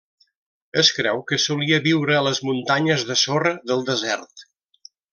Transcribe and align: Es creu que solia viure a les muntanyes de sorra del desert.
Es 0.83 0.89
creu 0.99 1.19
que 1.33 1.39
solia 1.43 1.79
viure 1.89 2.17
a 2.17 2.23
les 2.31 2.41
muntanyes 2.49 3.07
de 3.13 3.19
sorra 3.27 3.55
del 3.73 3.89
desert. 3.95 4.49